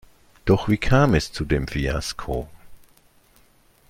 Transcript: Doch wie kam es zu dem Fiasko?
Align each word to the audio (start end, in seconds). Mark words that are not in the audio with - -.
Doch 0.45 0.67
wie 0.67 0.79
kam 0.79 1.13
es 1.13 1.31
zu 1.31 1.45
dem 1.45 1.67
Fiasko? 1.67 2.49